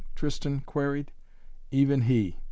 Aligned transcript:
Tristan 0.15 0.61
queried. 0.61 1.11
"Even 1.69 2.01
he! 2.01 2.37